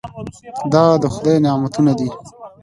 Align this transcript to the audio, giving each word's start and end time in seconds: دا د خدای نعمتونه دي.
دا 0.73 0.85
د 1.01 1.03
خدای 1.13 1.37
نعمتونه 1.45 1.91
دي. 1.99 2.09